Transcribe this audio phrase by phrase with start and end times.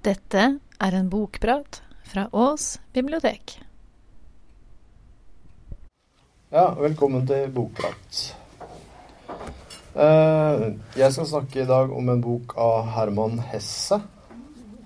[0.00, 0.42] Dette
[0.80, 3.58] er en bokprat fra Ås bibliotek.
[6.48, 8.20] Ja, velkommen til Bokprat.
[9.92, 10.62] Eh,
[10.96, 14.00] Jeg skal snakke i dag om en bok av Herman Hesse.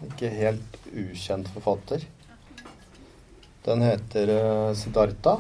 [0.09, 2.03] Ikke helt ukjent forfatter.
[3.63, 5.39] Den heter Siddharta Siddhartha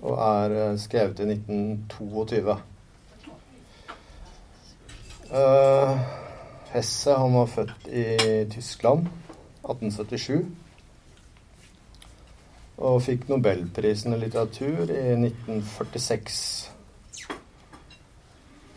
[0.00, 2.56] og er eh, skrevet i 1922.
[6.72, 8.04] Hesse han var født i
[8.52, 9.08] Tyskland
[9.62, 10.46] 1877
[12.82, 16.38] og fikk Nobelprisen i litteratur i 1946.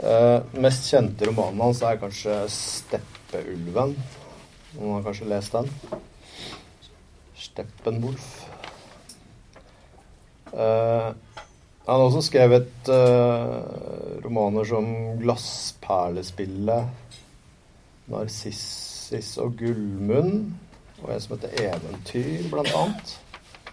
[0.05, 3.95] Eh, mest kjente romanen hans er kanskje 'Steppeulven'.
[4.75, 5.71] Noen har kanskje lest den?
[7.45, 8.27] Steppenwolf.
[10.51, 11.09] Eh,
[11.85, 14.85] han har også skrevet eh, romaner som
[15.17, 17.04] 'Glassperlespillet',
[18.07, 20.53] 'Narsissis og Gullmunn',
[21.03, 23.19] og en som heter 'Eventyr', blant annet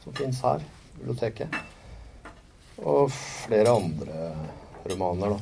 [0.02, 1.48] som fins her i biblioteket.
[2.78, 4.33] Og flere andre
[4.91, 5.39] romaner, da.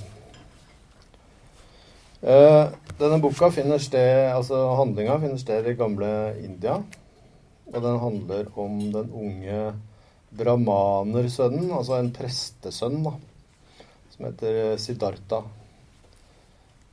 [2.21, 2.67] Eh,
[2.99, 6.83] denne boka finner sted, altså handlinga finner sted i gamle India.
[7.71, 9.61] Og den handler om den unge
[10.37, 13.15] brahmanersønnen, altså en prestesønn, da,
[14.11, 15.41] som heter Siddhartha.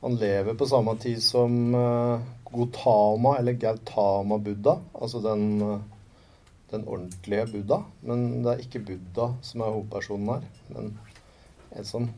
[0.00, 5.78] Han lever på samme tid som uh, Gotama, eller Gautama-buddha, altså den uh,
[6.70, 7.82] den ordentlige Buddha.
[8.00, 10.94] Men det er ikke Buddha som er hovedpersonen her, men
[11.76, 12.08] en som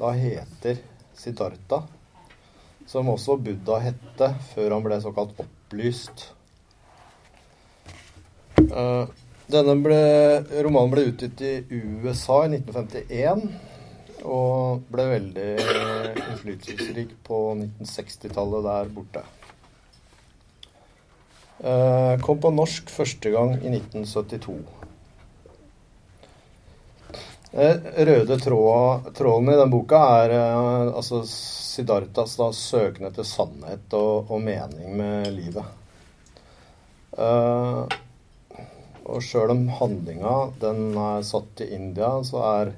[0.00, 0.80] da heter
[1.16, 1.82] Siddhartha.
[2.88, 6.30] Som også Buddha hette før han ble såkalt opplyst.
[8.60, 9.06] Uh,
[9.50, 10.00] denne ble,
[10.64, 13.48] romanen ble utgitt i USA i 1951
[14.24, 19.22] og ble veldig innflytelsesrik på 1960-tallet der borte.
[21.60, 24.54] Uh, kom på norsk første gang i 1972.
[27.50, 27.76] Uh,
[28.08, 34.30] røde tråd, tråden i den boka er uh, altså Siddharthas da, søken etter sannhet og,
[34.30, 35.76] og, mening med livet.
[39.10, 42.72] og sjøl om handlinga den er satt i India, så er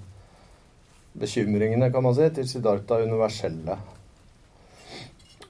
[1.19, 3.77] bekymringene kan man si, til Siddhartha universelle.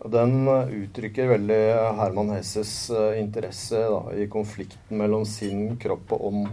[0.03, 1.61] Og Den uttrykker veldig
[2.01, 2.91] Herman Hesses
[3.21, 6.49] interesse da, i konflikten mellom sinn, kropp og ånd.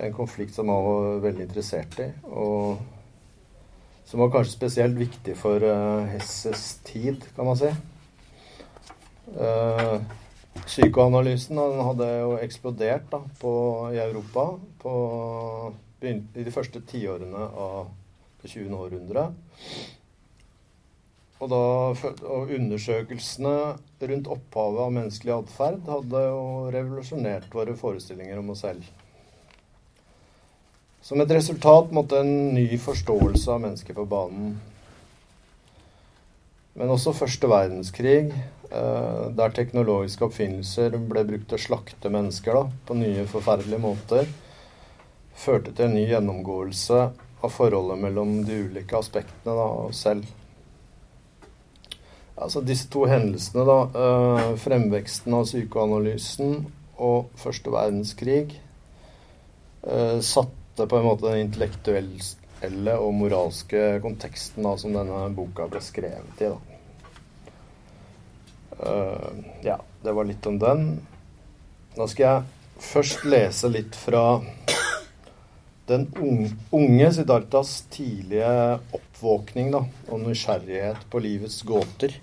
[0.00, 2.80] En konflikt som han var veldig interessert i, og
[4.08, 5.62] som var kanskje spesielt viktig for
[6.10, 7.70] Hesses tid, kan man si.
[10.64, 13.52] Psykoanalysen hadde jo eksplodert da, på,
[13.92, 14.48] i Europa
[14.80, 14.92] på,
[16.10, 17.92] i de første tiårene av
[18.42, 18.72] det 20.
[18.76, 19.28] århundre.
[21.42, 21.62] Og, da,
[22.30, 23.54] og undersøkelsene
[24.08, 28.86] rundt opphavet av menneskelig atferd hadde jo revolusjonert våre forestillinger om oss selv.
[31.04, 34.54] Som et resultat måtte en ny forståelse av mennesket på banen.
[36.74, 38.32] Men også første verdenskrig,
[38.70, 44.32] der teknologiske oppfinnelser ble brukt til å slakte mennesker da, på nye forferdelige måter,
[45.34, 47.00] førte til en ny gjennomgåelse
[47.44, 50.26] av forholdet mellom de ulike aspektene da, og selv.
[52.34, 56.64] Altså disse to hendelsene, da, øh, fremveksten av psykoanalysen
[56.98, 58.60] og første verdenskrig,
[59.86, 65.82] øh, satte på en måte den intellektuelle og moralske konteksten da, som denne boka ble
[65.84, 66.54] skrevet i.
[68.74, 69.30] Uh,
[69.62, 70.86] ja, det var litt om den.
[71.94, 74.40] Da skal jeg først lese litt fra
[75.86, 76.06] den
[76.70, 82.16] unge Siddharthas tidlige oppvåkning da, og nysgjerrighet på livets gåter.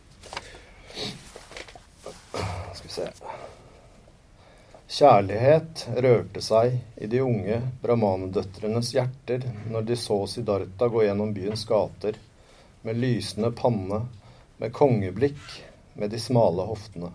[2.74, 3.08] Skal vi se
[4.92, 11.64] Kjærlighet rørte seg i de unge brahmanedøtrenes hjerter når de så Siddhartha gå gjennom byens
[11.70, 12.18] gater
[12.84, 14.02] med lysende panne,
[14.58, 15.40] med kongeblikk,
[15.94, 17.14] med de smale hoftene.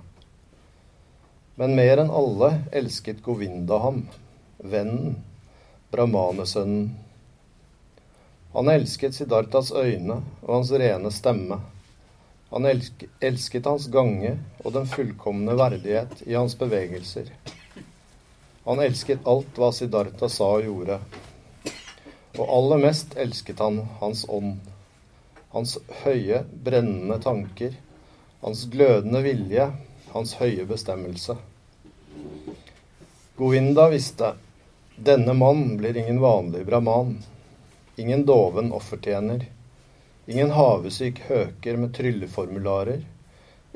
[1.61, 4.05] Men mer enn alle elsket Govinda ham,
[4.63, 5.19] vennen,
[5.97, 6.91] brahmanesønnen.
[8.57, 11.59] Han elsket Siddhartas øyne og hans rene stemme.
[12.53, 17.33] Han elsket hans gange og den fullkomne verdighet i hans bevegelser.
[18.65, 20.97] Han elsket alt hva Siddharta sa og gjorde.
[22.39, 24.57] Og aller mest elsket han hans ånd.
[25.53, 27.77] Hans høye, brennende tanker.
[28.41, 29.69] Hans glødende vilje.
[30.15, 31.37] Hans høye bestemmelse.
[33.37, 34.33] Govinda visste
[34.97, 37.19] denne mann blir ingen vanlig brahman.
[37.97, 39.47] Ingen doven offertjener.
[40.27, 43.05] Ingen havesyk høker med trylleformularer.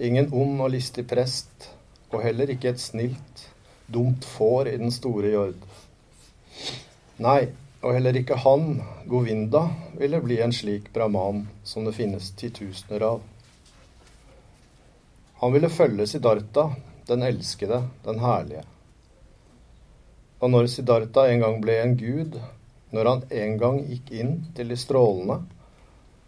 [0.00, 1.67] ingen ond og listig prest,
[2.08, 3.43] og heller ikke et snilt,
[3.87, 5.58] dumt får i den store jord.
[7.20, 7.50] Nei,
[7.84, 9.66] og heller ikke han, Govinda,
[10.00, 13.20] ville bli en slik brahman som det finnes titusener av.
[15.44, 16.70] Han ville følge Siddhartha,
[17.08, 18.64] den elskede, den herlige.
[20.40, 22.37] Og når Siddhartha en gang ble en gud,
[22.96, 25.42] når han en gang gikk inn til de strålende,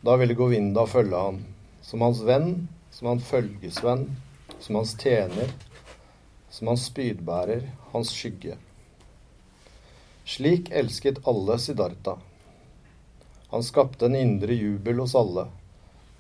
[0.05, 1.38] da ville Govinda følge han,
[1.81, 4.05] som hans venn, som hans følgesvenn,
[4.61, 5.55] som hans tjener,
[6.53, 7.64] som hans spydbærer,
[7.94, 8.59] hans skygge.
[10.29, 12.19] Slik elsket alle Siddhartha.
[13.49, 15.49] Han skapte en indre jubel hos alle,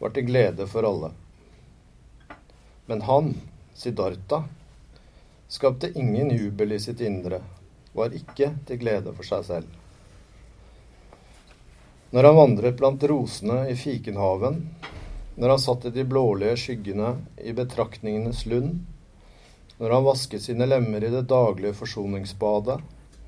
[0.00, 1.12] var til glede for alle.
[2.88, 3.34] Men han,
[3.76, 4.46] Siddhartha,
[5.52, 7.44] skapte ingen jubel i sitt indre,
[7.92, 9.78] var ikke til glede for seg selv.
[12.12, 14.58] Når han vandret blant rosene i fikenhaven,
[15.40, 18.82] når han satt i de blålige skyggene i betraktningenes lund,
[19.78, 22.76] når han vasket sine lemmer i det daglige forsoningsbadet,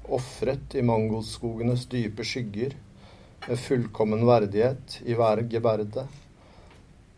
[0.05, 2.77] ofret i mangoskogenes dype skygger,
[3.49, 6.07] med fullkommen verdighet i hver geberde,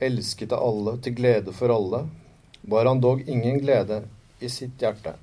[0.03, 2.05] elsket av alle til glede for alle,
[2.63, 4.05] var han dog ingen glede
[4.39, 5.15] i sitt hjerte.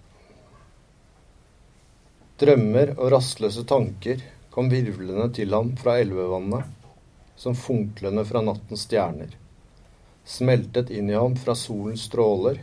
[2.43, 4.19] Drømmer og rastløse tanker
[4.51, 6.65] kom virvlende til ham fra elvevannet,
[7.39, 9.29] som funklende fra nattens stjerner.
[10.27, 12.59] Smeltet inn i ham fra solens stråler.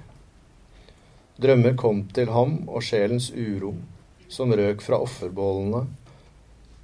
[1.41, 3.73] Drømmer kom til ham og sjelens uro,
[4.29, 5.87] som røk fra offerbålene,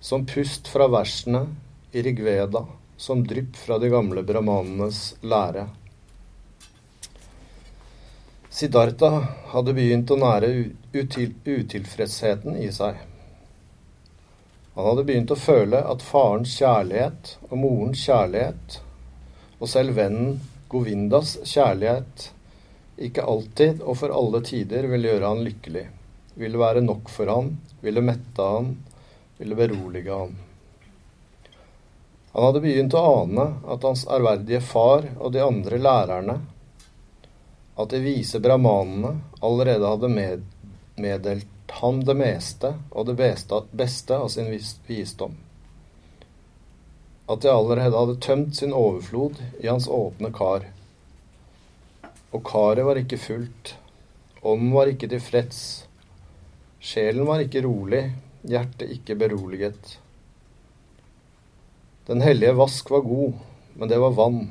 [0.01, 1.45] som pust fra versene
[1.93, 2.65] i Rigveda,
[2.97, 5.67] som drypp fra de gamle brahmanenes lære.
[8.57, 9.11] Siddhartha
[9.53, 10.49] hadde begynt å nære
[10.95, 13.03] util utilfredsheten i seg.
[14.73, 18.79] Han hadde begynt å føle at farens kjærlighet og morens kjærlighet,
[19.61, 20.41] og selv vennen
[20.73, 22.31] Govindas kjærlighet,
[22.97, 25.85] ikke alltid og for alle tider ville gjøre han lykkelig,
[26.41, 27.53] ville være nok for han,
[27.85, 28.73] ville mette han,
[29.37, 30.37] ville berolige han.
[32.33, 36.43] Han hadde begynt å ane at hans ærverdige far og de andre lærerne
[37.77, 40.45] at de vise brahmanene allerede hadde med,
[40.97, 45.35] meddelt ham det meste og det beste, beste av sin vis, visdom.
[47.29, 50.69] At de allerede hadde tømt sin overflod i hans åpne kar.
[52.33, 53.75] Og karet var ikke fullt,
[54.43, 55.61] ånden var ikke tilfreds,
[56.81, 58.07] sjelen var ikke rolig,
[58.47, 59.99] hjertet ikke beroliget.
[62.07, 63.35] Den hellige vask var god,
[63.75, 64.47] men det var vann.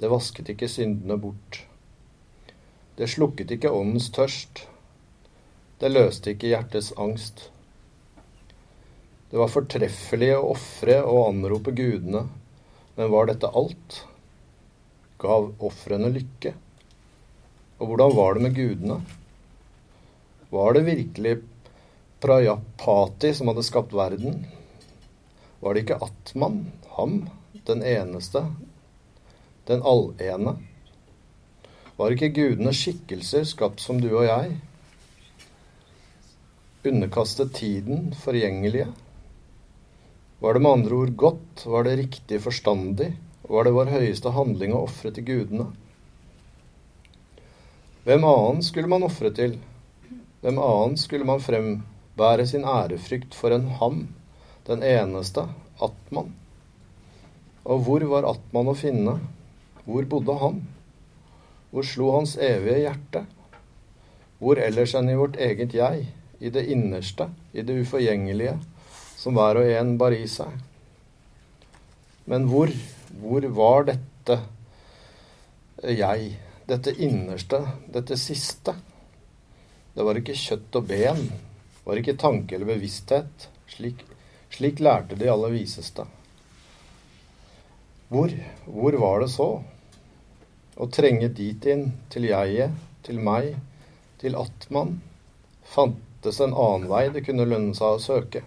[0.00, 1.60] Det vasket ikke syndene bort.
[2.94, 4.68] Det slukket ikke åndens tørst.
[5.82, 7.48] Det løste ikke hjertets angst.
[9.30, 12.20] Det var fortreffelig å ofre og anrope gudene,
[12.94, 14.04] men var dette alt?
[15.18, 16.52] Gav ofrene lykke?
[17.80, 19.00] Og hvordan var det med gudene?
[20.54, 21.32] Var det virkelig
[22.22, 24.44] Prajapati som hadde skapt verden?
[25.60, 26.60] Var det ikke Atman,
[26.94, 27.24] ham,
[27.66, 28.44] den eneste,
[29.66, 30.54] den allene?
[31.94, 34.56] Var ikke gudene skikkelser skapt som du og jeg?
[36.90, 38.88] Underkastet tiden, forgjengelige?
[40.42, 43.12] Var det med andre ord godt, var det riktig forstandig,
[43.46, 45.68] var det vår høyeste handling å ofre til gudene?
[48.04, 49.54] Hvem annen skulle man ofre til?
[50.42, 54.08] Hvem annen skulle man frembære sin ærefrykt for en ham,
[54.66, 55.46] den eneste,
[55.78, 56.34] Atman?
[57.64, 59.20] Og hvor var Atman å finne?
[59.86, 60.64] Hvor bodde han?
[61.74, 63.24] Hvor slo hans evige hjerte?
[64.38, 66.04] Hvor ellers enn i vårt eget jeg,
[66.38, 68.52] i det innerste, i det uforgjengelige,
[69.18, 70.54] som hver og en bar i seg?
[72.30, 72.70] Men hvor,
[73.18, 74.38] hvor var dette
[75.82, 76.30] jeg,
[76.70, 78.76] dette innerste, dette siste?
[79.98, 83.50] Det var ikke kjøtt og ben, det var ikke tanke eller bevissthet.
[83.74, 84.06] Slik,
[84.54, 86.06] slik lærte de aller viseste.
[88.14, 88.30] Hvor,
[88.62, 89.50] hvor var det så?
[90.74, 92.72] Å trenge dit inn, til jeget,
[93.06, 93.52] til meg,
[94.18, 94.96] til Atman,
[95.70, 98.42] fantes en annen vei det kunne lønne seg å søke.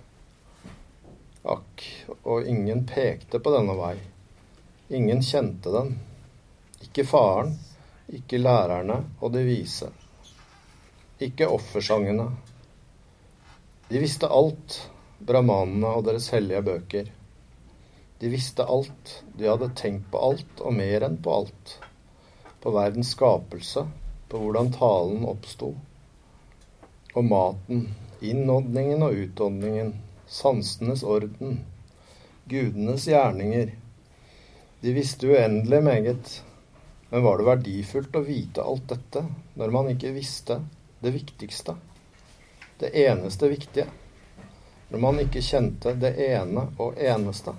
[1.48, 1.86] Akk,
[2.28, 3.96] og ingen pekte på denne vei.
[5.00, 5.94] Ingen kjente den.
[6.84, 7.56] Ikke faren,
[8.12, 9.88] ikke lærerne og de vise.
[11.24, 12.28] Ikke offersangene.
[13.88, 14.82] De visste alt,
[15.24, 17.12] brahmanene og deres hellige bøker.
[18.20, 21.78] De visste alt, de hadde tenkt på alt og mer enn på alt
[22.62, 23.88] på verdens skapelse,
[24.28, 25.74] på hvordan talen oppsto.
[27.14, 27.88] Og maten,
[28.22, 29.94] innåndingen og utåndingen,
[30.28, 31.62] sansenes orden,
[32.46, 33.72] gudenes gjerninger.
[34.82, 36.34] De visste uendelig meget.
[37.10, 39.24] Men var det verdifullt å vite alt dette
[39.56, 40.60] når man ikke visste
[41.00, 41.78] det viktigste?
[42.78, 43.88] Det eneste viktige?
[44.90, 47.56] Når man ikke kjente det ene og eneste?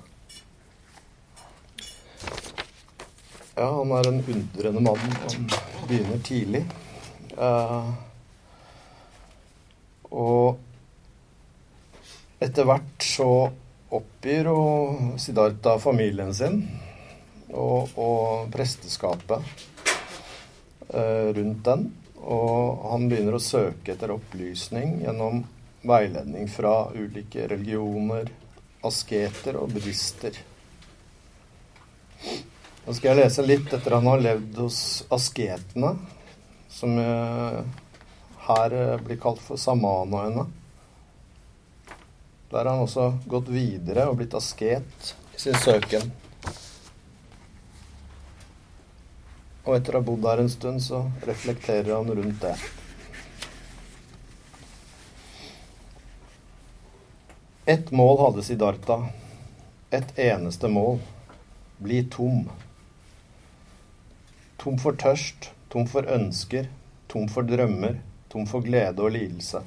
[3.58, 4.98] Ja, han er en undrende mann.
[4.98, 5.48] Han
[5.88, 6.60] begynner tidlig.
[7.34, 7.90] Uh,
[10.14, 10.60] og
[12.38, 13.26] etter hvert så
[13.98, 14.60] oppgir jo
[15.18, 16.60] Siddhartha familien sin
[17.50, 19.42] og, og presteskapet
[20.94, 21.82] uh, rundt den.
[22.30, 25.42] Og han begynner å søke etter opplysning gjennom
[25.82, 28.30] veiledning fra ulike religioner,
[28.86, 30.38] asketer og buddhister.
[32.88, 34.76] Nå skal jeg lese litt etter han har levd hos
[35.12, 35.90] asketene,
[36.72, 37.56] som eh,
[38.46, 40.46] her eh, blir kalt for samanaene.
[42.48, 46.06] Der har han også gått videre og blitt asket i sin søken.
[49.66, 52.54] Og etter å ha bodd der en stund, så reflekterer han rundt det.
[57.74, 58.96] Ett mål hadde Siddhartha.
[60.00, 60.96] Et eneste mål.
[61.84, 62.48] Bli tom.
[64.58, 66.66] Tom for tørst, tom for ønsker,
[67.06, 68.00] tom for drømmer,
[68.30, 69.60] tom for glede og lidelse.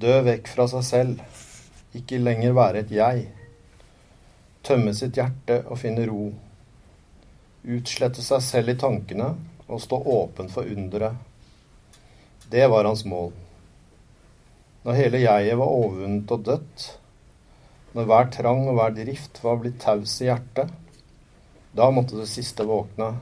[0.00, 1.22] Dø vekk fra seg selv,
[1.96, 3.22] ikke lenger være et jeg.
[4.62, 6.26] Tømme sitt hjerte og finne ro.
[7.64, 9.30] Utslette seg selv i tankene
[9.70, 11.16] og stå åpen for underet.
[12.52, 13.32] Det var hans mål.
[14.84, 16.86] Når hele jeget var overvunnet og dødt,
[17.96, 20.70] når hver trang og hver drift var blitt taus i hjertet,
[21.72, 23.14] da måtte det siste våkne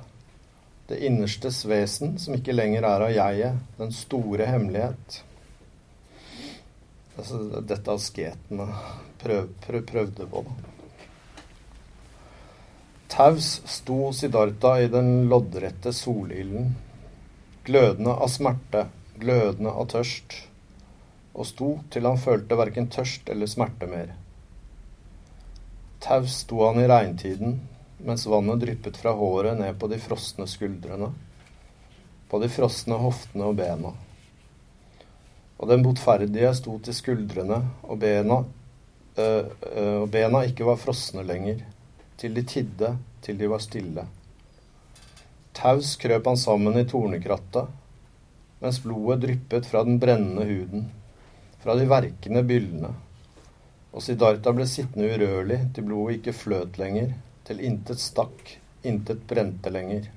[0.88, 5.18] det innerstes vesen, som ikke lenger er av jeget, den store hemmelighet.
[7.18, 8.70] Altså, dette asketene
[9.20, 10.44] prøv, prøv, prøvde på.
[13.12, 16.72] Taus sto Siddhartha i den loddrette solilden,
[17.68, 18.86] glødende av smerte,
[19.20, 20.40] glødende av tørst,
[21.36, 24.14] og sto til han følte verken tørst eller smerte mer.
[26.00, 27.58] Taus sto han i regntiden,
[27.98, 31.10] mens vannet dryppet fra håret ned på de frosne skuldrene,
[32.28, 33.94] på de frosne hoftene og bena.
[35.58, 38.42] Og den botferdige sto til skuldrene, og bena,
[39.18, 41.64] øh, øh, og bena ikke var frosne lenger,
[42.18, 44.06] til de tidde, til de var stille.
[45.58, 47.66] Taus krøp han sammen i tornekrattet,
[48.62, 50.90] mens blodet dryppet fra den brennende huden,
[51.62, 52.94] fra de verkende byllene.
[53.90, 57.16] Og Siddhartha ble sittende urørlig til blodet ikke fløt lenger,
[57.48, 60.10] til intet stakk, intet brente lenger.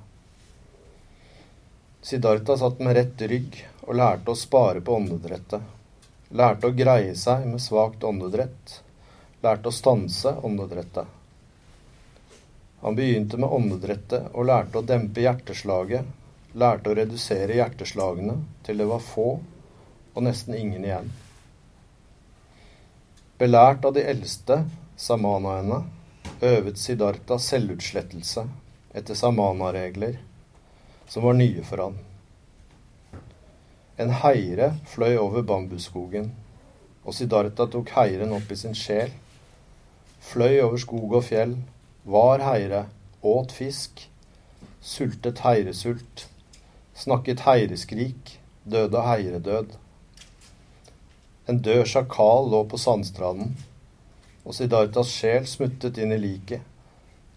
[2.02, 5.62] Siddhartha satt med rett rygg og lærte å spare på åndedrettet.
[6.36, 8.82] Lærte å greie seg med svakt åndedrett.
[9.44, 11.08] Lærte å stanse åndedrettet.
[12.82, 16.08] Han begynte med åndedrettet og lærte å dempe hjerteslaget.
[16.58, 19.30] Lærte å redusere hjerteslagene til det var få
[20.12, 21.12] og nesten ingen igjen.
[23.40, 24.64] Belært av de eldste,
[25.00, 25.84] samanaene,
[26.42, 28.48] øvet Siddhartha selvutslettelse
[28.98, 30.16] etter samana-regler
[31.08, 32.00] som var nye for han.
[34.02, 36.32] En heire fløy over bambusskogen,
[37.06, 39.14] og Siddhartha tok heiren opp i sin sjel.
[40.22, 41.58] Fløy over skog og fjell,
[42.10, 42.88] var heire,
[43.22, 44.08] åt fisk,
[44.82, 46.26] sultet heiresult,
[46.98, 49.76] snakket heireskrik, døde heiredød.
[51.50, 53.54] En død sjakal lå på sandstranden
[54.46, 56.62] og Siddhartas sjel smuttet inn i liket.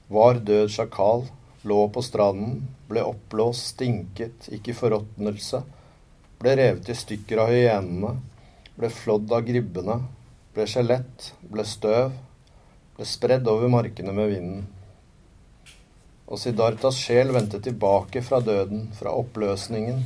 [0.08, 1.26] Var død sjakal,
[1.64, 5.62] lå på stranden, ble oppblåst, stinket, gikk i forråtnelse,
[6.40, 8.14] ble revet i stykker av hyenene,
[8.76, 9.98] ble flådd av gribbene,
[10.54, 12.12] ble skjelett, ble støv,
[12.96, 14.66] ble spredd over markene med vinden.
[16.24, 20.04] Og Siddhartas sjel vendte tilbake fra døden, fra oppløsningen,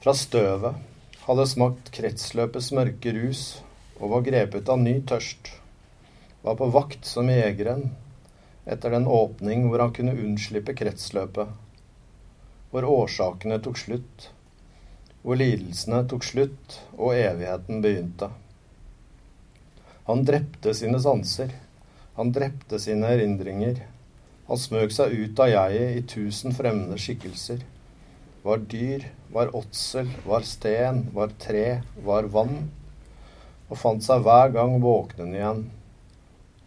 [0.00, 0.76] fra støvet,
[1.26, 3.42] hadde smakt kretsløpets mørke rus
[4.00, 5.59] og var grepet av ny tørst
[6.42, 7.90] var på vakt som jegeren
[8.64, 11.48] etter den åpning hvor han kunne unnslippe kretsløpet,
[12.70, 14.28] hvor årsakene tok slutt,
[15.22, 18.30] hvor lidelsene tok slutt og evigheten begynte.
[20.06, 21.52] Han drepte sine sanser,
[22.16, 23.82] han drepte sine erindringer.
[24.48, 27.60] Han smøg seg ut av jeget i tusen fremmede skikkelser.
[28.42, 32.70] Var dyr, var åtsel, var sten, var tre, var vann,
[33.68, 35.62] og fant seg hver gang våknende igjen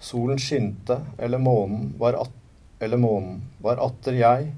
[0.03, 2.31] Solen skinte, eller månen var, at,
[2.79, 4.51] eller månen var atter jeg,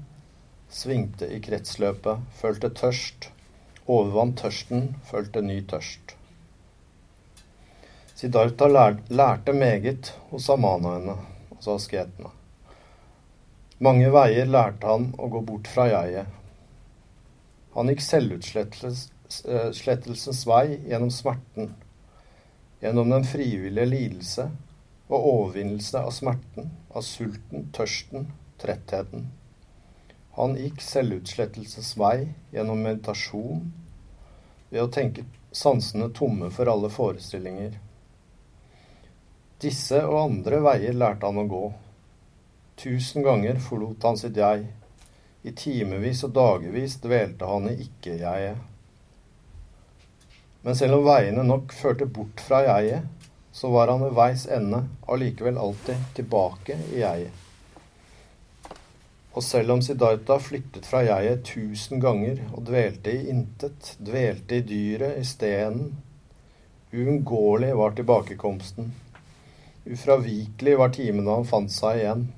[0.66, 3.30] svingte i kretsløpet, følte tørst,
[3.86, 6.18] overvant tørsten, følte ny tørst.
[8.18, 8.66] Siddhartha
[9.14, 11.14] lærte meget hos samanaene,
[11.54, 12.34] altså asketene.
[13.78, 16.26] Mange veier lærte han å gå bort fra jeget.
[17.78, 21.70] Han gikk selvutslettelsens vei gjennom smerten,
[22.82, 24.50] gjennom den frivillige lidelse
[25.08, 29.28] og overvinnelse av smerten, av sulten, tørsten, trettheten.
[30.36, 33.70] Han gikk selvutslettelsens vei gjennom meditasjon,
[34.68, 37.78] ved å tenke sansene tomme for alle forestillinger.
[39.62, 41.64] Disse og andre veier lærte han å gå.
[42.76, 44.66] Tusen ganger forlot han sitt jeg.
[45.46, 48.58] I timevis og dagevis dvelte han i ikke-jeget.
[50.66, 53.06] Men selv om veiene nok førte bort fra jeget,
[53.56, 57.32] så var han ved veis ende allikevel alltid tilbake i jeget.
[59.32, 64.66] Og selv om Siddhartha flyttet fra jeget tusen ganger og dvelte i intet, dvelte i
[64.68, 65.94] dyret, i stenen,
[66.92, 68.92] uunngåelig var tilbakekomsten.
[69.88, 72.28] Ufravikelig var timene han fant seg igjen,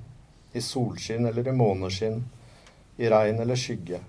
[0.55, 2.21] i solskinn eller i måneskinn,
[2.95, 3.99] i regn eller skygge.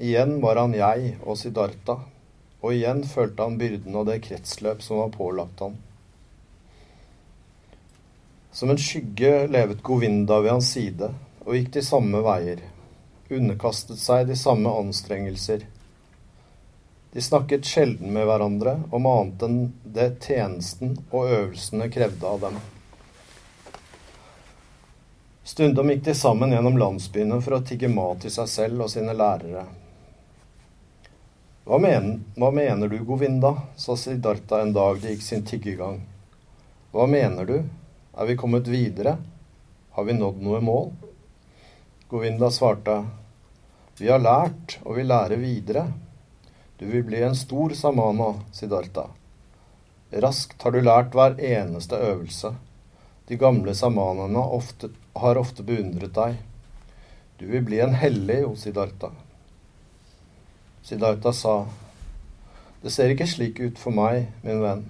[0.00, 2.00] Igjen var han jeg og Siddhartha
[2.60, 5.76] og igjen følte han byrden av det kretsløp som var pålagt ham.
[8.52, 11.12] Som en skygge levet Govinda ved hans side
[11.44, 12.64] og gikk de samme veier,
[13.30, 15.62] underkastet seg de samme anstrengelser.
[17.12, 22.58] De snakket sjelden med hverandre om annet enn det tjenesten og øvelsene krevde av dem.
[25.48, 29.14] Stundom gikk de sammen gjennom landsbyene for å tigge mat til seg selv og sine
[29.16, 29.64] lærere.
[31.68, 33.50] Hva, men, hva mener du, Govinda?
[33.76, 35.98] sa Siddhartha en dag det gikk sin tiggegang.
[36.96, 37.58] Hva mener du?
[38.16, 39.18] Er vi kommet videre?
[39.92, 40.88] Har vi nådd noe mål?
[42.08, 43.04] Govinda svarte,
[44.00, 45.84] Vi har lært, og vi lærer videre.
[46.80, 49.10] Du vil bli en stor samana, Siddhartha.
[50.24, 52.54] Raskt har du lært hver eneste øvelse.
[53.28, 54.48] De gamle samanene
[55.20, 56.40] har ofte beundret deg.
[57.36, 59.12] Du vil bli en hellig, Siddhartha.
[60.88, 61.66] Siddhartha sa,
[62.80, 64.86] Det ser ikke slik ut for meg, min venn.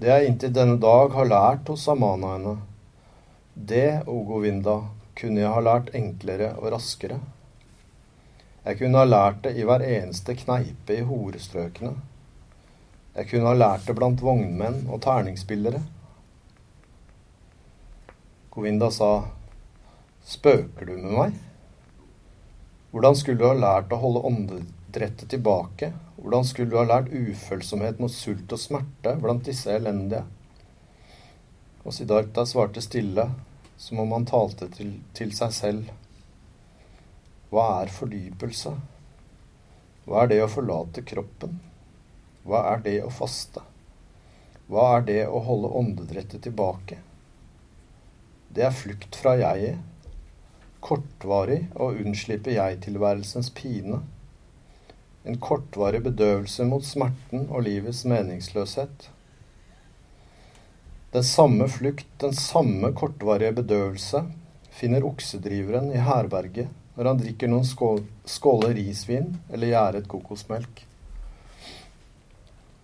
[0.00, 2.54] Det jeg inntil denne dag har lært hos samanaene,
[3.52, 4.78] det, O Govinda,
[5.18, 7.18] kunne jeg ha lært enklere og raskere.
[8.64, 11.92] Jeg kunne ha lært det i hver eneste kneipe i horestrøkene.
[13.18, 15.82] Jeg kunne ha lært det blant vognmenn og terningsspillere.
[18.56, 19.12] Govinda sa,
[20.24, 21.38] Spøker du med meg?
[22.88, 24.24] Hvordan skulle du ha lært å holde
[24.88, 25.92] åndedrettet tilbake?
[26.16, 30.24] Hvordan skulle du ha lært ufølsomhet mot sult og smerte blant disse elendige?
[31.84, 33.30] Og Siddhartha svarte stille,
[33.76, 35.90] som om han talte til, til seg selv.
[37.50, 38.74] Hva er fordypelse?
[40.06, 41.60] Hva er det å forlate kroppen?
[42.44, 43.60] Hva er det å faste?
[44.68, 46.98] Hva er det å holde åndedrettet tilbake?
[48.48, 49.78] Det er flukt fra jeget
[50.80, 54.00] kortvarig å unnslippe jeg-tilværelsens pine.
[55.24, 59.08] En kortvarig bedøvelse mot smerten og livets meningsløshet.
[61.12, 64.26] Den samme flukt, den samme kortvarige bedøvelse,
[64.70, 70.80] finner oksedriveren i herberget når han drikker noen skål, skåler risvin eller gjæret kokosmelk.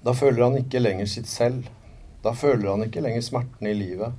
[0.07, 1.67] Da føler han ikke lenger sitt selv.
[2.23, 4.15] Da føler han ikke lenger smerten i livet.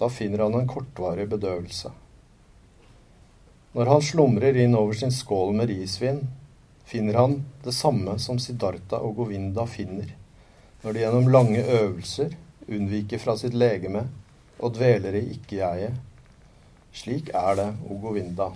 [0.00, 1.92] Da finner han en kortvarig bedøvelse.
[3.76, 6.24] Når han slumrer inn over sin skål med risvin,
[6.86, 10.12] finner han det samme som Siddhartha og Govinda finner
[10.82, 14.06] når de gjennom lange øvelser unnviker fra sitt legeme
[14.56, 15.96] og dveler i ikke-jeget.
[16.96, 18.48] Slik er det, O Govinda.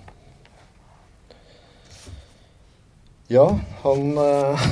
[3.30, 3.46] Ja,
[3.82, 4.62] han eh,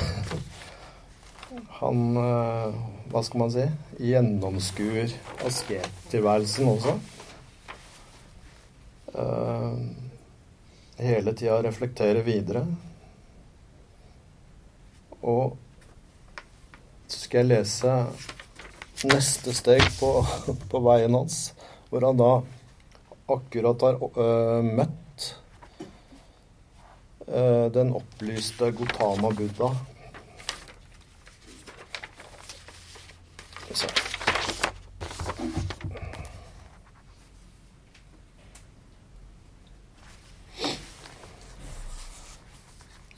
[1.79, 2.79] Han eh,
[3.13, 3.67] Hva skal man si?
[4.03, 5.13] Gjennomskuer
[5.47, 6.97] askettilværelsen også.
[9.09, 9.79] Uh,
[11.01, 12.67] hele tida reflektere videre.
[15.29, 15.57] Og
[17.09, 17.95] så skal jeg lese
[19.09, 20.13] neste steg på,
[20.71, 21.53] på veien hans,
[21.91, 22.31] hvor han da
[23.29, 25.29] akkurat har øh, møtt
[27.29, 29.73] øh, den opplyste Gotama Buddha.
[33.75, 33.89] Så.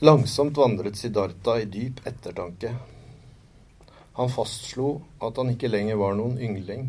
[0.03, 2.75] Langsomt vandret Siddhartha i dyp ettertanke.
[4.13, 4.87] Han fastslo
[5.21, 6.87] at han ikke lenger var noen yngling,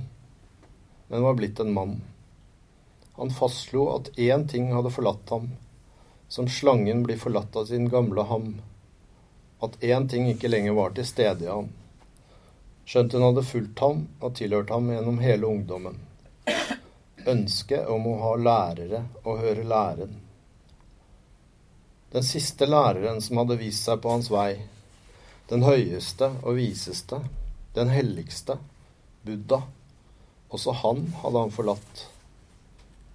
[1.13, 1.99] men var blitt en mann.
[3.21, 5.51] Han fastslo at én ting hadde forlatt ham,
[6.33, 8.49] som slangen blir forlatt av sin gamle ham,
[9.61, 11.69] at én ting ikke lenger var til stede i ham,
[12.89, 16.01] skjønt hun hadde fulgt ham og tilhørt ham gjennom hele ungdommen.
[17.37, 20.23] ønsket om å ha lærere og høre læren.
[22.13, 24.59] Den siste læreren som hadde vist seg på hans vei,
[25.49, 27.23] den høyeste og viseste,
[27.73, 28.59] den helligste,
[29.23, 29.63] Buddha,
[30.53, 32.03] også han hadde han forlatt.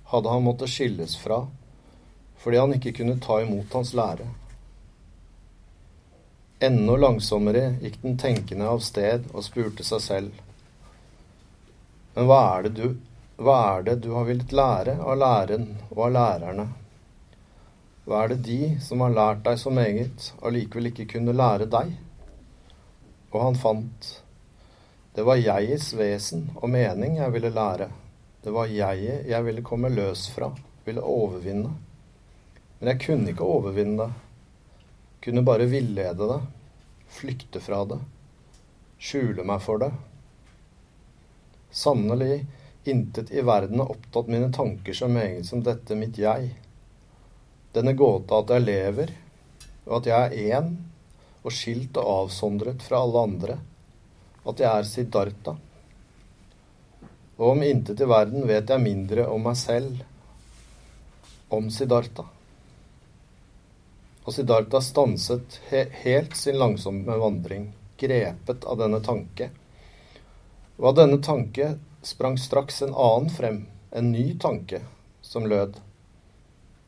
[0.09, 1.43] Hadde han måttet skilles fra
[2.37, 4.27] fordi han ikke kunne ta imot hans lære.
[6.63, 10.37] Enda langsommere gikk den tenkende av sted og spurte seg selv.
[12.15, 12.95] Men hva er det du,
[13.41, 16.67] hva er det du har villet lære av læren og av lærerne?
[18.07, 21.89] Hva er det de som har lært deg så meget, allikevel ikke kunne lære deg?
[23.33, 24.05] Og han fant.
[25.11, 27.89] Det var jegets vesen og mening jeg ville lære.
[28.45, 30.53] Det var jeget jeg ville komme løs fra,
[30.85, 31.73] ville overvinne.
[32.79, 34.13] Men jeg kunne ikke overvinne det.
[35.25, 36.37] Kunne bare villede det,
[37.11, 37.97] flykte fra det,
[39.03, 39.89] skjule meg for det.
[41.75, 42.45] Sannelig,
[42.87, 46.53] intet i verden har opptatt mine tanker så meget som dette mitt jeg.
[47.77, 49.11] Denne gåta at jeg lever,
[49.85, 50.71] og at jeg er én,
[51.45, 53.57] og skilt og avsondret fra alle andre.
[54.49, 55.53] At jeg er Siddhartha.
[57.37, 60.01] Og om intet i verden vet jeg mindre om meg selv,
[61.53, 62.25] om Siddhartha.
[64.25, 67.69] Og Siddhartha stanset he helt sin langsomme vandring,
[68.01, 69.51] grepet av denne tanke.
[70.81, 74.81] Og av denne tanke sprang straks en annen frem, en ny tanke,
[75.21, 75.77] som lød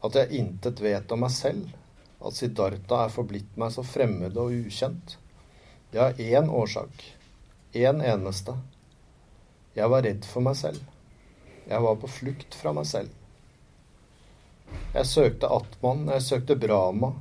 [0.05, 1.69] at jeg intet vet om meg selv,
[2.19, 5.15] at Siddhartha er forblitt meg så fremmed og ukjent.
[5.93, 7.05] Jeg har én årsak,
[7.73, 8.55] én en eneste.
[9.75, 10.83] Jeg var redd for meg selv.
[11.69, 13.11] Jeg var på flukt fra meg selv.
[14.93, 17.13] Jeg søkte Atman, jeg søkte Brahma,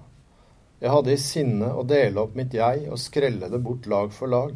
[0.78, 4.30] jeg hadde i sinne å dele opp mitt jeg og skrelle det bort lag for
[4.30, 4.52] lag.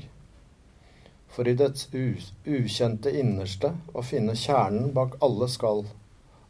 [1.34, 5.82] For i dets ukjente innerste å finne kjernen bak alle skall.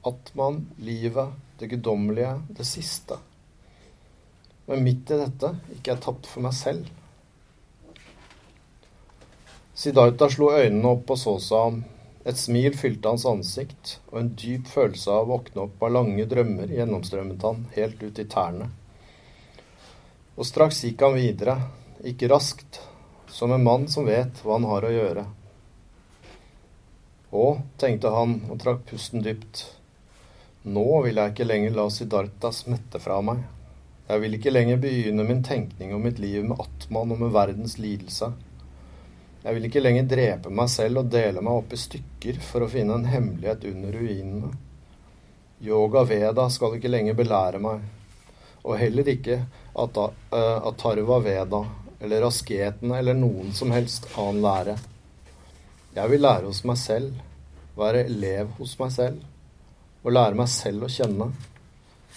[0.03, 3.19] Atman, livet, det guddommelige, det siste.
[4.67, 6.89] Men midt i dette ikke er tapt for meg selv.
[9.79, 11.77] Siddhartha slo øynene opp og så seg om.
[12.27, 16.27] Et smil fylte hans ansikt, og en dyp følelse av å våkne opp av lange
[16.31, 18.69] drømmer gjennomstrømmet han helt ut i tærne.
[20.37, 21.57] Og straks gikk han videre,
[22.07, 22.81] ikke raskt,
[23.31, 25.25] som en mann som vet hva han har å gjøre.
[27.33, 27.47] Å,
[27.81, 29.65] tenkte han og trakk pusten dypt,
[30.63, 33.43] nå vil jeg ikke lenger la Siddhartha smette fra meg.
[34.07, 37.79] Jeg vil ikke lenger begynne min tenkning om mitt liv med Atman og med verdens
[37.83, 38.29] lidelse.
[39.43, 42.71] Jeg vil ikke lenger drepe meg selv og dele meg opp i stykker for å
[42.71, 44.53] finne en hemmelighet under ruinene.
[45.63, 47.83] Yoga Veda skal ikke lenger belære meg,
[48.63, 49.41] og heller ikke
[49.75, 51.65] Atarva Veda
[52.03, 54.79] eller asketene eller noen som helst annen lære.
[55.95, 57.19] Jeg vil lære hos meg selv,
[57.79, 59.23] være elev hos meg selv,
[60.03, 61.31] og lære meg selv å kjenne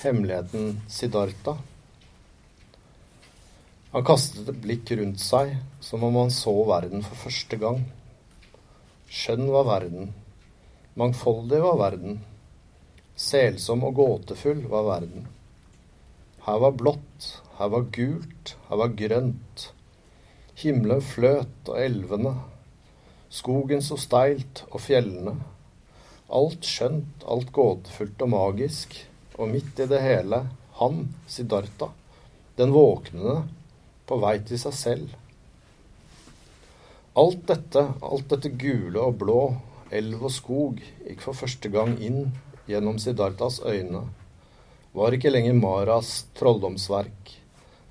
[0.02, 1.56] hemmeligheten Siddhartha.
[3.94, 7.86] Han kastet et blikk rundt seg som om han så verden for første gang.
[9.08, 10.10] Skjønn var verden.
[11.00, 12.20] Mangfoldig var verden.
[13.16, 15.30] Selsom og gåtefull var verden.
[16.44, 19.70] Her var blått, her var gult, her var grønt.
[20.60, 22.36] Himmelen fløt og elvene.
[23.32, 25.38] Skogen så steilt og fjellene.
[26.30, 28.98] Alt skjønt, alt gåtefullt og magisk.
[29.38, 30.46] Og midt i det hele
[30.80, 31.92] han, Siddhartha,
[32.58, 33.44] den våknende,
[34.08, 35.16] på vei til seg selv.
[37.16, 39.40] Alt dette, alt dette gule og blå,
[39.92, 42.30] elv og skog, gikk for første gang inn
[42.68, 44.06] gjennom Siddharthas øyne
[44.96, 46.10] var ikke lenger Maras
[46.40, 47.32] trolldomsverk,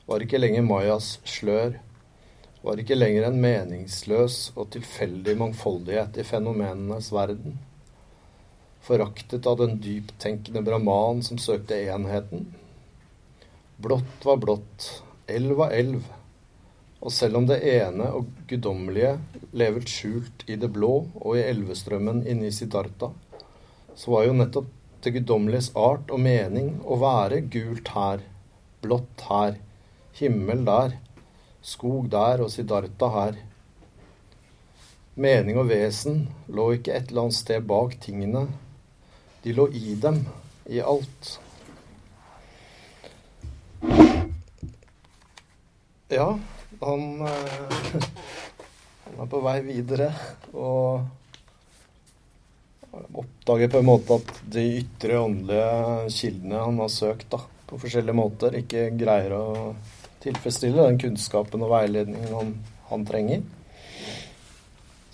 [0.09, 1.75] var ikke lenger Mayas slør,
[2.65, 7.59] var ikke lenger en meningsløs og tilfeldig mangfoldighet i fenomenenes verden.
[8.85, 12.51] Foraktet av den dyptenkende brahman som søkte enheten.
[13.81, 14.89] Blått var blått,
[15.27, 16.03] elv var elv,
[17.01, 19.15] og selv om det ene og guddommelige
[19.57, 23.09] levet skjult i det blå og i elvestrømmen inne i Siddhartha,
[23.97, 24.69] så var jo nettopp
[25.05, 28.21] det guddommeliges art og mening å være gult her,
[28.85, 29.57] blått her,
[30.21, 30.99] himmel der,
[31.65, 33.41] skog der og Siddhartha her.
[35.17, 38.47] Mening og vesen lå ikke et eller annet sted bak tingene.
[39.45, 40.23] De lå i dem,
[40.73, 41.35] i alt.
[46.09, 46.39] Ja,
[46.81, 48.07] han, eh,
[49.05, 50.09] han er på vei videre,
[50.57, 51.05] og
[53.13, 58.17] oppdager på en måte at de ytre åndelige kildene han har søkt da, på forskjellige
[58.17, 59.45] måter, ikke greier å
[60.25, 62.57] tilfredsstille den kunnskapen og veiledningen han,
[62.89, 63.45] han trenger.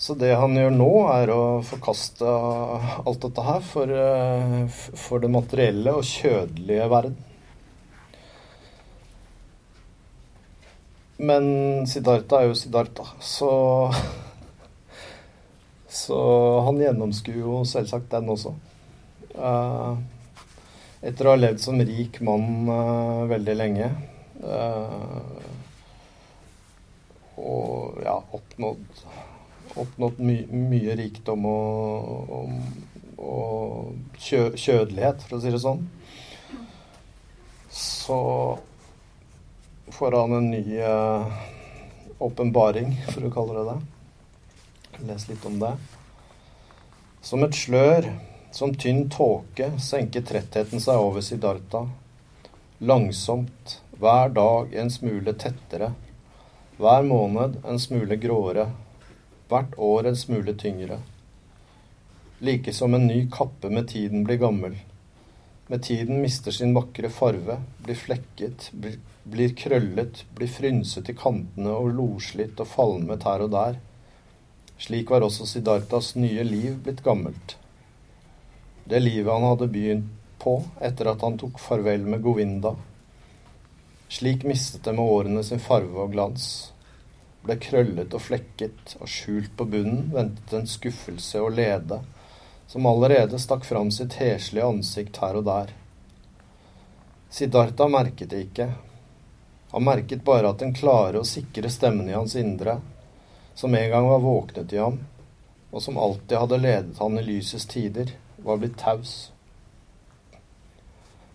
[0.01, 2.25] Så det han gjør nå, er å forkaste
[3.05, 7.19] alt dette her for, eh, for det materielle og kjødelige verden.
[11.21, 11.45] Men
[11.85, 13.51] Siddhartha er jo Siddhartha, så
[15.91, 16.17] Så
[16.65, 18.53] han gjennomskuer jo selvsagt den også.
[19.35, 19.99] Uh,
[21.03, 23.89] etter å ha levd som rik mann uh, veldig lenge
[27.41, 29.03] og ja, oppnådd,
[29.79, 32.51] oppnådd my mye rikdom og, og,
[33.21, 35.85] og kjø kjødelighet, for å si det sånn,
[37.71, 38.19] så
[39.95, 40.65] får han en ny
[42.21, 43.79] åpenbaring, for å kalle det det.
[45.09, 45.73] Les litt om det.
[47.25, 48.11] Som et slør,
[48.53, 51.87] som tynn tåke, senker trettheten seg over Siddhartha.
[52.81, 55.93] Langsomt, hver dag en smule tettere.
[56.81, 58.71] Hver måned en smule gråere.
[59.51, 61.01] Hvert år en smule tyngre.
[62.39, 64.77] Like som en ny kappe med tiden blir gammel.
[65.67, 71.75] Med tiden mister sin vakre farve, blir flekket, blir, blir krøllet, blir frynset i kantene
[71.75, 73.81] og loslitt og falmet her og der.
[74.79, 77.59] Slik var også Siddhartas nye liv blitt gammelt.
[78.85, 82.77] Det livet han hadde begynt på etter at han tok farvel med Govinda.
[84.11, 86.47] Slik mistet det med årene sin farve og glans.
[87.45, 92.03] Ble krøllet og flekket, og skjult på bunnen ventet en skuffelse og lede
[92.71, 95.73] som allerede stakk fram sitt heslige ansikt her og der.
[97.31, 98.69] Siddhartha merket det ikke.
[99.73, 102.77] Han merket bare at den klare og sikre stemmen i hans indre
[103.55, 105.01] som en gang var våknet i ham,
[105.71, 109.33] og som alltid hadde ledet han i lysets tider, var blitt taus.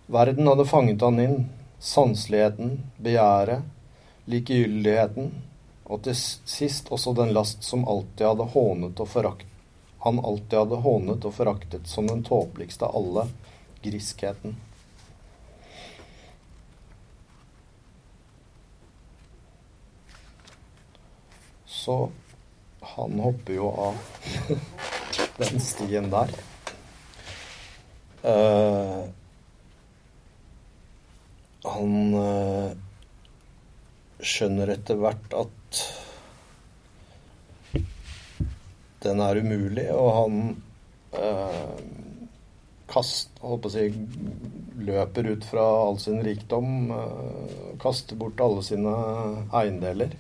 [0.08, 1.38] Verden hadde fanget han inn,
[1.80, 3.68] sanseligheten, begjæret,
[4.26, 5.32] likegyldigheten,
[5.86, 9.50] og til sist også den last som alltid hadde hånet og forakt,
[10.06, 13.28] han alltid hadde hånet og foraktet som den tåpeligste av alle,
[13.86, 14.58] griskheten.
[21.66, 21.98] Så
[22.96, 23.98] han hopper jo av
[25.42, 26.34] den stien der.
[28.26, 29.06] Uh,
[31.66, 32.72] han uh,
[34.22, 35.55] skjønner etter hvert at
[39.06, 40.40] den er umulig, og han
[41.14, 41.76] uh,
[42.90, 43.86] kast, holdt på å si,
[44.86, 46.92] løper ut fra all sin rikdom,
[47.82, 48.94] kaster bort alle sine
[49.56, 50.14] eiendeler.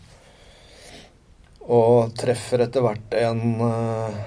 [1.65, 4.17] Og treffer etter hvert en eh,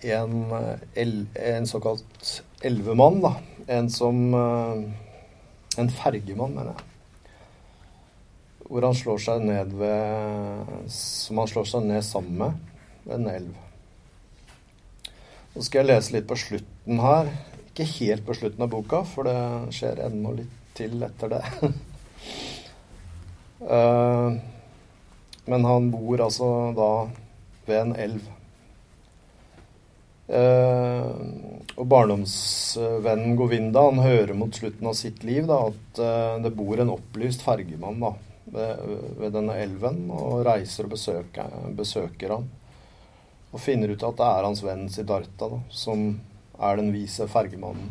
[0.00, 3.34] en, en såkalt elvemann, da.
[3.66, 4.82] En som eh,
[5.78, 6.87] En fergemann, mener jeg.
[8.68, 12.64] Hvor han slår seg ned ved Som han slår seg ned sammen med
[13.08, 13.54] ved en elv.
[15.54, 17.30] Så skal jeg lese litt på slutten her.
[17.70, 19.38] Ikke helt på slutten av boka, for det
[19.74, 21.42] skjer ennå litt til etter det.
[23.64, 24.36] Uh,
[25.50, 26.90] men han bor altså da
[27.68, 28.28] ved en elv.
[30.28, 31.08] Uh,
[31.78, 36.76] og barndomsvennen Govinda han hører mot slutten av sitt liv da, at uh, det bor
[36.82, 38.12] en opplyst fergemann da,
[38.52, 38.82] ved,
[39.18, 42.48] ved, denne elven, og reiser og besøker, besøker han.
[43.52, 46.10] Og finner ut at det er hans venn Siddhartha da, som
[46.58, 47.90] er den vise fergemannen.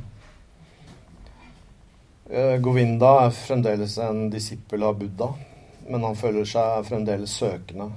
[2.62, 5.32] Govinda er fremdeles en disippel av Buddha
[5.88, 7.90] men han føler seg fremdeles søkende.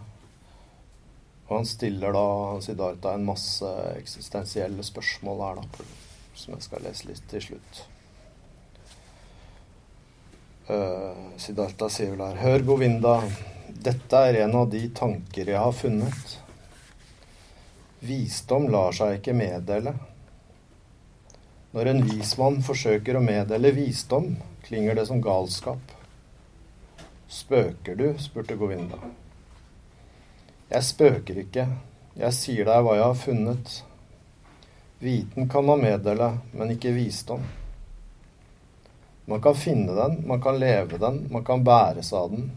[1.48, 2.26] Og han stiller da
[2.62, 5.86] Siddhartha en masse eksistensielle spørsmål her, da,
[6.38, 7.82] som jeg skal lese litt til slutt.
[10.70, 13.22] Uh, Siddhartha her Hør, Govinda,
[13.82, 16.34] dette er en av de tanker jeg har funnet.
[18.06, 19.96] Visdom lar seg ikke meddele.
[21.74, 25.96] Når en vismann forsøker å meddele visdom, klinger det som galskap.
[27.26, 28.06] Spøker du?
[28.22, 29.00] spurte Govinda.
[30.70, 31.66] Jeg spøker ikke.
[32.20, 33.74] Jeg sier deg hva jeg har funnet.
[35.02, 37.42] Viten kan man meddele, men ikke visdom.
[39.30, 42.50] Man kan finne den, man kan leve den, man kan bæres av den.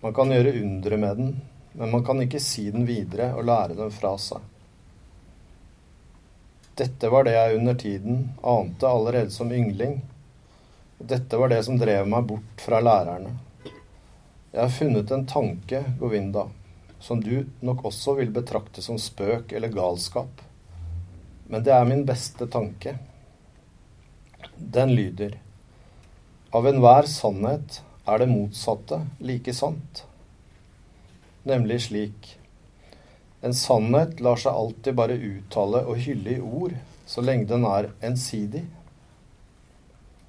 [0.00, 1.34] Man kan gjøre undre med den,
[1.72, 4.40] men man kan ikke si den videre og lære den fra seg.
[6.80, 10.00] Dette var det jeg under tiden ante allerede som yngling.
[10.98, 13.36] Dette var det som drev meg bort fra lærerne.
[14.54, 16.48] Jeg har funnet en tanke, Govinda,
[16.96, 20.40] som du nok også vil betrakte som spøk eller galskap.
[21.44, 22.96] Men det er min beste tanke.
[24.56, 25.43] Den lyder
[26.54, 30.04] Av enhver sannhet er det motsatte like sant.
[31.42, 32.28] nemlig slik
[33.42, 37.88] En sannhet lar seg alltid bare uttale og hylle i ord, så lenge den er
[38.08, 38.62] ensidig.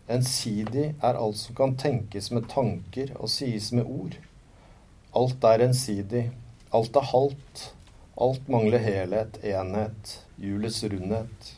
[0.09, 4.17] Ensidig er alt som kan tenkes med tanker og sies med ord.
[5.13, 6.25] Alt er ensidig.
[6.73, 7.67] Alt er halvt.
[8.17, 11.54] Alt mangler helhet, enhet, hjulets rundhet.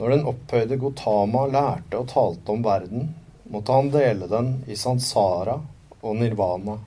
[0.00, 3.10] Når den opphøyde Gotama lærte og talte om verden,
[3.52, 5.58] måtte han dele den i sansara
[6.00, 6.78] og nirvana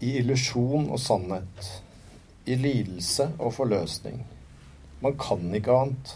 [0.00, 1.66] i illusjon og sannhet,
[2.48, 4.22] i lidelse og forløsning.
[5.04, 6.14] Man kan ikke annet.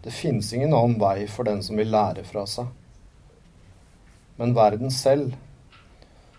[0.00, 2.70] Det finnes ingen annen vei for den som vil lære fra seg.
[4.38, 5.34] Men verden selv,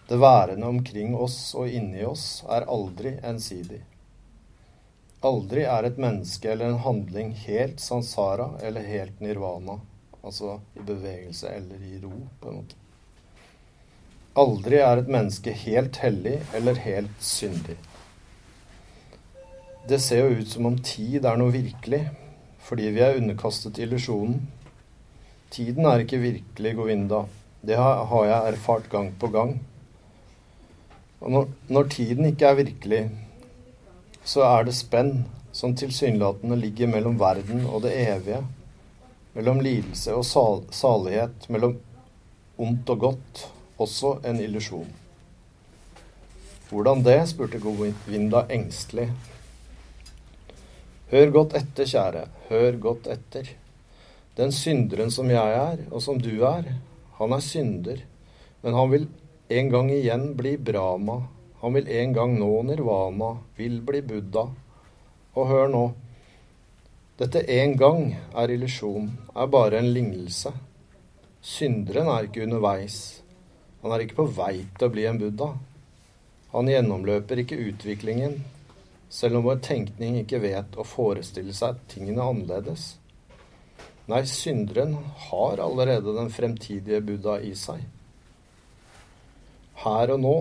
[0.09, 3.83] det værende omkring oss og inni oss, er aldri ensidig.
[5.21, 9.75] Aldri er et menneske eller en handling helt sansara eller helt nirvana,
[10.23, 12.79] altså i bevegelse eller i ro, på en måte.
[14.41, 17.77] Aldri er et menneske helt hellig eller helt syndig.
[19.89, 22.01] Det ser jo ut som om tid er noe virkelig,
[22.65, 24.39] fordi vi er underkastet illusjonen.
[25.53, 27.25] Tiden er ikke virkelig, Govinda.
[27.61, 29.59] Det har jeg erfart gang på gang.
[31.21, 33.01] Og når, når tiden ikke er virkelig,
[34.23, 38.41] så er det spenn som tilsynelatende ligger mellom verden og det evige,
[39.33, 41.77] mellom lidelse og sal salighet, mellom
[42.61, 43.45] ondt og godt
[43.81, 44.89] også en illusjon.
[46.71, 47.19] Hvordan det?
[47.27, 49.09] spurte Govinda engstelig.
[51.11, 53.49] Hør godt etter, kjære, hør godt etter.
[54.37, 56.69] Den synderen som jeg er, og som du er,
[57.17, 57.99] han er synder,
[58.63, 59.09] men han vil
[59.51, 61.17] en gang igjen bli Brahma.
[61.61, 64.47] Han vil en gang nå nirvana, vil bli Buddha.
[65.37, 65.83] Og hør nå.
[67.21, 70.49] Dette en gang er illusjon, er bare en lignelse.
[71.41, 72.95] Synderen er ikke underveis.
[73.83, 75.51] Han er ikke på vei til å bli en buddha.
[76.51, 78.39] Han gjennomløper ikke utviklingen,
[79.09, 82.95] selv om vår tenkning ikke vet å forestille seg tingene annerledes.
[84.09, 84.97] Nei, synderen
[85.29, 87.85] har allerede den fremtidige buddha i seg.
[89.85, 90.35] Her og nå.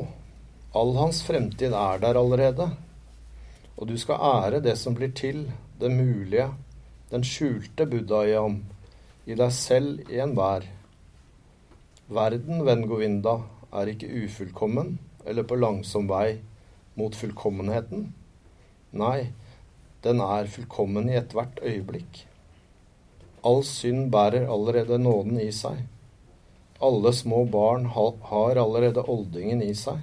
[0.73, 2.69] All hans fremtid er der allerede.
[3.77, 5.49] Og du skal ære det som blir til,
[5.81, 6.51] det mulige,
[7.11, 8.61] den skjulte buddha i ham,
[9.27, 10.69] i deg selv i enhver.
[12.11, 13.41] Verden, venn Govinda,
[13.73, 16.41] er ikke ufullkommen eller på langsom vei
[16.99, 18.09] mot fullkommenheten.
[18.93, 19.31] Nei,
[20.07, 22.25] den er fullkommen i ethvert øyeblikk.
[23.47, 25.83] All synd bærer allerede nåden i seg.
[26.83, 30.01] Alle små barn har allerede oldingen i seg.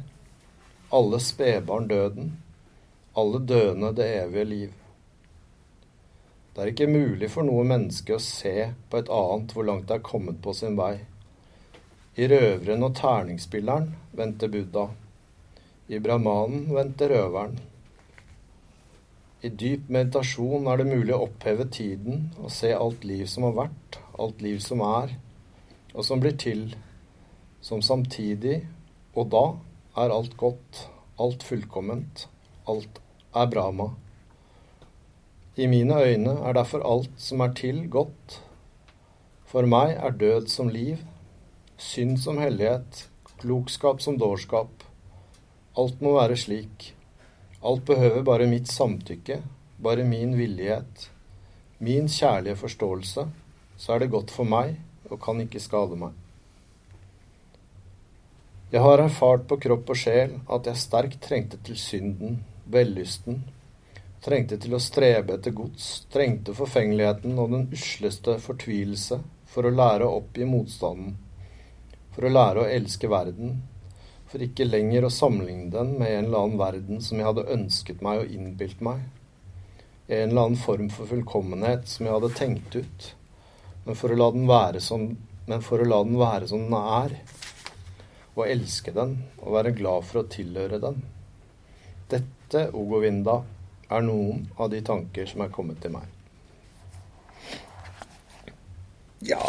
[0.89, 2.37] Alle spedbarn døden.
[3.13, 4.75] Alle døende det evige liv.
[6.53, 9.97] Det er ikke mulig for noe menneske å se på et annet hvor langt det
[9.97, 10.93] er kommet på sin vei.
[12.15, 14.87] I røveren og terningspilleren venter Buddha.
[15.91, 17.59] I brahmanen venter røveren.
[19.43, 23.59] I dyp meditasjon er det mulig å oppheve tiden og se alt liv som har
[23.59, 25.13] vært, alt liv som er,
[25.93, 26.69] og som blir til,
[27.59, 28.61] som samtidig
[29.13, 29.47] og da
[29.97, 30.83] er alt godt,
[31.19, 32.27] alt fullkomment,
[32.69, 32.99] alt
[33.33, 33.89] er Brahma.
[35.57, 38.41] I mine øyne er derfor alt som er til, godt.
[39.49, 41.01] For meg er død som liv,
[41.77, 43.07] synd som hellighet,
[43.41, 44.85] klokskap som dårskap.
[45.77, 46.91] Alt må være slik.
[47.65, 49.41] Alt behøver bare mitt samtykke,
[49.83, 51.09] bare min villighet,
[51.79, 53.27] min kjærlige forståelse,
[53.77, 54.77] så er det godt for meg
[55.09, 56.13] og kan ikke skade meg.
[58.71, 63.45] Jeg har erfart på kropp og sjel at jeg sterkt trengte til synden, vellysten,
[64.23, 70.07] trengte til å strebe etter gods, trengte forfengeligheten og den usleste fortvilelse for å lære
[70.07, 71.15] å oppgi motstanden
[72.17, 73.59] for å lære å elske verden,
[74.25, 78.01] for ikke lenger å sammenligne den med en eller annen verden som jeg hadde ønsket
[78.01, 79.03] meg og innbilt meg,
[80.07, 83.05] en eller annen form for fullkommenhet som jeg hadde tenkt ut,
[83.85, 85.05] men for å la den være som,
[85.45, 87.13] men for å la den, være som den er,
[88.37, 91.01] og elske den og være glad for å tilhøre den.
[92.11, 93.41] Dette, Ogovinda,
[93.89, 96.13] er noen av de tanker som er kommet til meg.
[99.25, 99.41] Ja,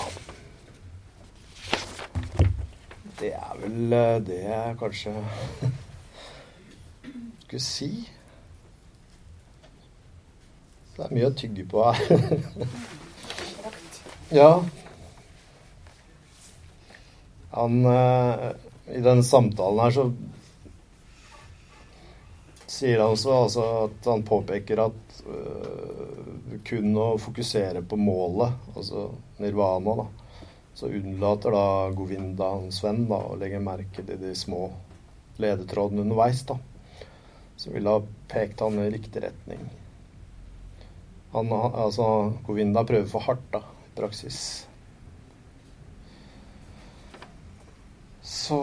[3.20, 5.12] det er vel eh, det jeg kanskje
[7.42, 7.90] skulle si.
[10.94, 12.22] Det er mye å tygge på her.
[14.40, 14.52] ja.
[17.56, 18.46] Han eh,
[18.94, 20.04] I denne samtalen her så
[22.68, 29.08] sier han også altså, at han påpeker at uh, kun å fokusere på målet, altså
[29.42, 30.44] nirvana, da,
[30.78, 31.64] så unnlater da
[31.96, 34.68] Govinda hans venn da, å legge merke til de små
[35.42, 36.58] ledetrådene underveis, da.
[37.58, 39.64] Som ville ha pekt han i riktig retning.
[41.34, 42.06] Han, altså,
[42.46, 44.67] Govinda prøver for hardt, da, i praksis.
[48.28, 48.60] Så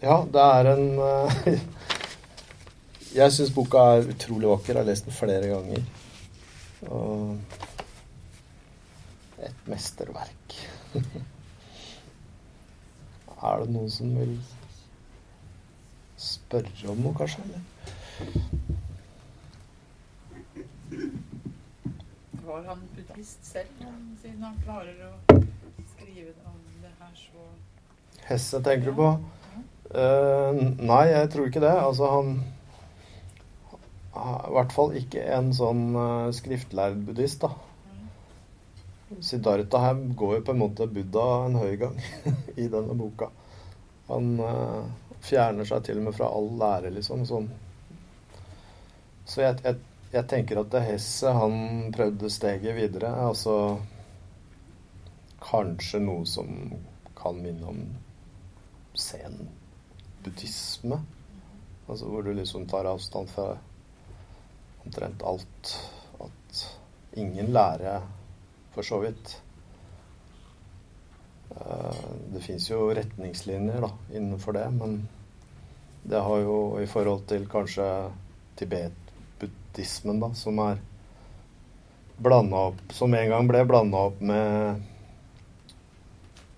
[0.00, 1.60] Ja, det er en eh,
[3.18, 4.74] Jeg syns boka er utrolig vakker.
[4.74, 5.82] Jeg har lest den flere ganger.
[6.90, 7.38] Og
[9.44, 10.56] et mesterverk.
[13.44, 14.34] er det noen som vil
[16.24, 17.44] spørre om noe, kanskje?
[17.44, 17.62] Eller?
[22.44, 23.86] Var han buddhist selv,
[24.22, 26.53] siden han klarer å skrive det
[28.28, 29.10] Hesse tenker du på?
[29.94, 31.74] Uh, nei, jeg tror ikke det.
[31.76, 32.34] Altså, han
[34.14, 37.50] i hvert fall ikke en sånn uh, skriftlærd buddhist, da.
[39.22, 41.98] Siddhartha her går jo på en måte Buddha en høy gang
[42.62, 43.28] i denne boka.
[44.08, 44.86] Han uh,
[45.24, 47.26] fjerner seg til og med fra all lære, liksom.
[47.28, 47.50] Sånn.
[49.28, 49.80] Så jeg, jeg,
[50.12, 53.12] jeg, tenker at det Hesse han prøvde steget videre.
[53.28, 53.78] Altså
[55.44, 56.48] kanskje noe som
[57.24, 57.80] kan minne om
[58.94, 59.48] sen
[60.24, 61.00] buddhisme.
[61.88, 63.54] Altså hvor du liksom tar avstand fra
[64.84, 65.72] omtrent alt.
[66.20, 66.64] At
[67.18, 68.04] ingen lærer
[68.74, 69.40] for så vidt.
[71.50, 72.04] Eh,
[72.34, 74.96] det fins jo retningslinjer da, innenfor det, men
[76.04, 77.86] det har jo i forhold til kanskje
[78.58, 80.82] Tibet-buddhismen, da, som er
[82.14, 84.82] blanda opp Som en gang ble blanda opp med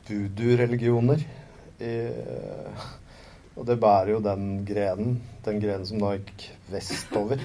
[0.09, 1.27] voodoo-religioner.
[3.57, 7.43] Og det bærer jo den grenen, den grenen som da gikk vestover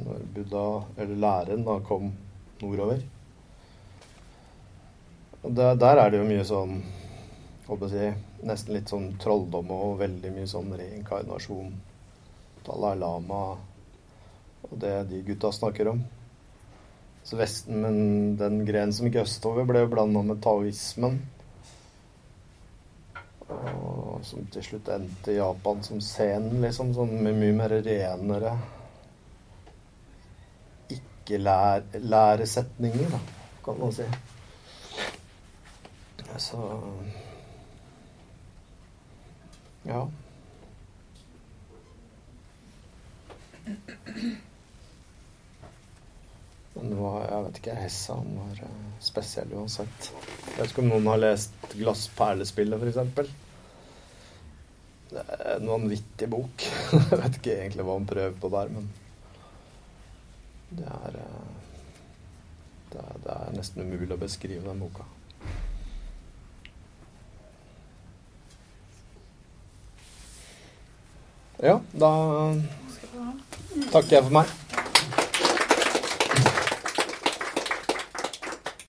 [0.00, 0.66] når Buddha,
[0.96, 2.12] eller læren, da kom
[2.62, 3.02] nordover.
[5.42, 6.80] Og der, der er det jo mye sånn
[7.66, 11.74] håper jeg, Nesten litt sånn trolldom og veldig mye sånn reinkarnasjon.
[12.64, 13.42] Dalai Lama
[14.64, 16.00] og det de gutta snakker om.
[17.38, 21.20] Vesten, Men den grenen som gikk østover, ble blanda med taoismen.
[23.50, 26.94] Og som til slutt endte i Japan som scenen, liksom.
[26.96, 28.52] Sånn med mye mer renere
[30.90, 33.18] ikke-læresetninger, da,
[33.64, 34.02] kan man si.
[36.40, 36.82] Så
[39.84, 40.08] Ja.
[46.80, 50.10] Men var, jeg vet ikke, Hessa han var eh, spesiell uansett.
[50.46, 53.36] Jeg vet ikke om noen har lest 'Glassperlespillet', f.eks.
[55.10, 56.64] Det er en vanvittig bok.
[57.10, 58.88] jeg vet ikke egentlig hva han prøver på der, men
[60.70, 61.48] det er, eh,
[62.92, 65.08] det er, det er nesten umulig å beskrive den boka.
[71.60, 72.10] Ja, da
[73.92, 74.69] takker jeg for meg.